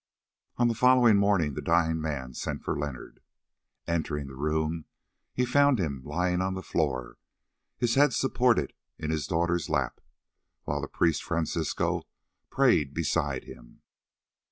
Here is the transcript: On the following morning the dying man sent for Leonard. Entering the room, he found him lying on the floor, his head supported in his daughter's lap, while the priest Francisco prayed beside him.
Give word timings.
On 0.57 0.67
the 0.67 0.73
following 0.73 1.15
morning 1.17 1.53
the 1.53 1.61
dying 1.61 2.01
man 2.01 2.33
sent 2.33 2.63
for 2.63 2.75
Leonard. 2.75 3.19
Entering 3.85 4.25
the 4.25 4.35
room, 4.35 4.85
he 5.31 5.45
found 5.45 5.77
him 5.77 6.01
lying 6.03 6.41
on 6.41 6.55
the 6.55 6.63
floor, 6.63 7.17
his 7.77 7.93
head 7.93 8.11
supported 8.11 8.73
in 8.97 9.11
his 9.11 9.27
daughter's 9.27 9.69
lap, 9.69 10.01
while 10.63 10.81
the 10.81 10.87
priest 10.87 11.23
Francisco 11.23 12.07
prayed 12.49 12.95
beside 12.95 13.43
him. 13.43 13.83